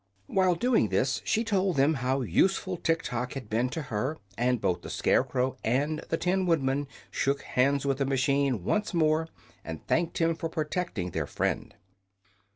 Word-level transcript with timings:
While 0.25 0.55
doing 0.55 0.89
this 0.89 1.21
she 1.25 1.43
told 1.43 1.75
them 1.75 1.93
how 1.93 2.21
useful 2.21 2.75
Tiktok 2.77 3.33
had 3.33 3.51
been 3.51 3.69
to 3.69 3.83
her, 3.93 4.17
and 4.35 4.59
both 4.59 4.81
the 4.81 4.89
Scarecrow 4.89 5.57
and 5.63 5.99
the 6.09 6.17
Tin 6.17 6.47
Woodman 6.47 6.87
shook 7.11 7.43
hands 7.43 7.85
with 7.85 7.99
the 7.99 8.05
machine 8.07 8.63
once 8.63 8.95
more 8.95 9.27
and 9.63 9.85
thanked 9.85 10.17
him 10.17 10.33
for 10.33 10.49
protecting 10.49 11.11
their 11.11 11.27
friend. 11.27 11.75